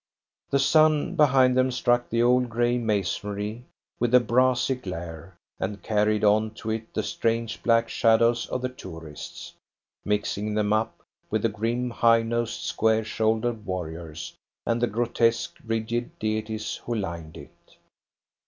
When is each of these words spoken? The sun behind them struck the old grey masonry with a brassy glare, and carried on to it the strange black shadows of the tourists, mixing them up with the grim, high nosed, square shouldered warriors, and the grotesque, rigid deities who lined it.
The 0.49 0.57
sun 0.57 1.13
behind 1.15 1.55
them 1.55 1.69
struck 1.69 2.09
the 2.09 2.23
old 2.23 2.49
grey 2.49 2.79
masonry 2.79 3.65
with 3.99 4.15
a 4.15 4.19
brassy 4.19 4.73
glare, 4.73 5.35
and 5.59 5.83
carried 5.83 6.23
on 6.23 6.55
to 6.55 6.71
it 6.71 6.91
the 6.95 7.03
strange 7.03 7.61
black 7.61 7.87
shadows 7.87 8.47
of 8.47 8.63
the 8.63 8.69
tourists, 8.69 9.53
mixing 10.03 10.55
them 10.55 10.73
up 10.73 11.03
with 11.29 11.43
the 11.43 11.49
grim, 11.49 11.91
high 11.91 12.23
nosed, 12.23 12.61
square 12.63 13.03
shouldered 13.03 13.63
warriors, 13.63 14.33
and 14.65 14.81
the 14.81 14.87
grotesque, 14.87 15.55
rigid 15.63 16.17
deities 16.17 16.77
who 16.77 16.95
lined 16.95 17.37
it. 17.37 17.77